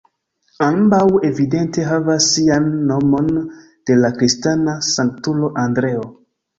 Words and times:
Ambaŭ 0.67 1.01
evidente 1.29 1.85
havas 1.91 2.31
sian 2.31 2.67
nomon 2.95 3.31
de 3.53 4.01
la 4.03 4.15
kristana 4.19 4.79
sanktulo 4.93 5.57
Andreo. 5.69 6.13